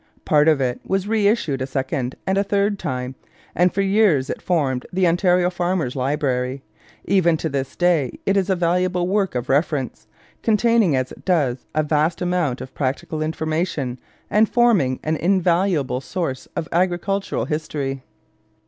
[0.25, 3.13] Part of it was reissued a second and a third time,
[3.53, 6.63] and for years it formed the Ontario farmer's library.
[7.05, 10.07] Even to this day it is a valuable work of reference,
[10.41, 16.47] containing as it does a vast amount of practical information and forming an invaluable source
[16.55, 18.01] of agricultural history.